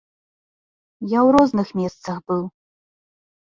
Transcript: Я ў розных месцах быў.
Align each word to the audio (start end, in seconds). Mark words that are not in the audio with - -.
Я 1.11 1.19
ў 1.19 1.29
розных 1.35 1.69
месцах 1.83 2.17
быў. 2.33 2.43